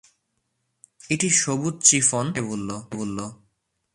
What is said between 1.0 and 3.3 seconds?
এটা সবুজ চিফন, সে বললো।